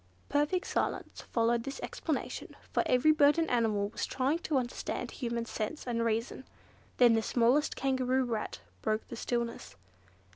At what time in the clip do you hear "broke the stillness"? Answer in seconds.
8.81-9.75